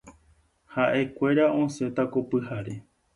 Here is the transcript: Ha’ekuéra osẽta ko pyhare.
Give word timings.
Ha’ekuéra 0.77 1.45
osẽta 1.59 2.03
ko 2.15 2.19
pyhare. 2.31 2.75